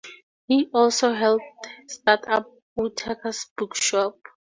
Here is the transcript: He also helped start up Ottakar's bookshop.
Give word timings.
He 0.47 0.67
also 0.73 1.13
helped 1.13 1.45
start 1.87 2.27
up 2.27 2.47
Ottakar's 2.75 3.45
bookshop. 3.55 4.15